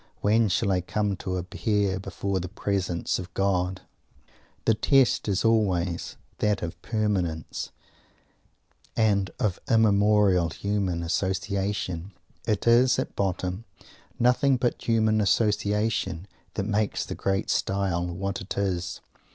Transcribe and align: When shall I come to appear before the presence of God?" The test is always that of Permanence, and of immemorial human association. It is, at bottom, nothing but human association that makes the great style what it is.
When 0.21 0.49
shall 0.49 0.71
I 0.71 0.81
come 0.81 1.15
to 1.17 1.37
appear 1.37 1.99
before 1.99 2.39
the 2.39 2.49
presence 2.49 3.19
of 3.19 3.31
God?" 3.35 3.81
The 4.65 4.73
test 4.73 5.27
is 5.27 5.45
always 5.45 6.17
that 6.39 6.63
of 6.63 6.81
Permanence, 6.81 7.69
and 8.97 9.29
of 9.39 9.59
immemorial 9.69 10.49
human 10.49 11.03
association. 11.03 12.13
It 12.47 12.65
is, 12.65 12.97
at 12.97 13.15
bottom, 13.15 13.65
nothing 14.17 14.57
but 14.57 14.81
human 14.81 15.21
association 15.21 16.25
that 16.55 16.63
makes 16.65 17.05
the 17.05 17.13
great 17.13 17.51
style 17.51 18.07
what 18.07 18.41
it 18.41 18.57
is. 18.57 19.01